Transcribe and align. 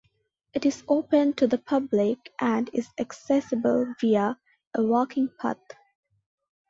It 0.55 0.65
is 0.65 0.83
open 0.87 1.33
to 1.33 1.45
the 1.45 1.59
public 1.59 2.17
and 2.39 2.71
is 2.73 2.89
accessible 2.97 3.93
via 3.99 4.39
a 4.73 4.81
walking 4.81 5.29
path. 5.39 5.59